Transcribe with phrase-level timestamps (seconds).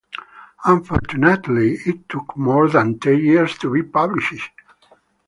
[0.65, 4.49] Unfortunately it took more than ten years to be published.